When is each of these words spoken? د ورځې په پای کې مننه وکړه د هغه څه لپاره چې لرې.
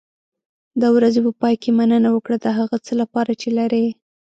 د 0.81 0.83
ورځې 0.95 1.19
په 1.25 1.31
پای 1.41 1.55
کې 1.61 1.69
مننه 1.79 2.09
وکړه 2.11 2.37
د 2.41 2.47
هغه 2.57 2.77
څه 2.85 2.93
لپاره 3.01 3.31
چې 3.41 3.49
لرې. 3.57 3.85